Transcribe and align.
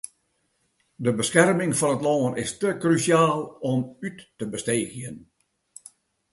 De 1.05 1.11
beskerming 1.19 1.73
fan 1.81 1.93
it 1.97 2.01
lân 2.07 2.33
is 2.43 2.51
te 2.59 2.69
krúsjaal 2.81 3.39
om 3.71 3.79
út 4.07 4.17
te 4.37 4.45
besteegjen. 4.53 5.15